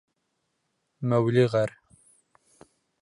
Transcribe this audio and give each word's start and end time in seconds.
Мәүли 1.11 1.45
ғәр. 1.57 1.75